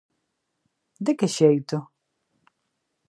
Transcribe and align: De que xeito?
De 1.05 1.11
que 1.19 1.27
xeito? 1.37 1.77